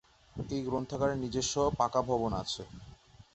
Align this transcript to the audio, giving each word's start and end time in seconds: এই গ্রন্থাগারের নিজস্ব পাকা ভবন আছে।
এই 0.49 0.61
গ্রন্থাগারের 0.63 1.17
নিজস্ব 1.17 1.55
পাকা 1.79 2.01
ভবন 2.01 2.31
আছে। 2.41 2.63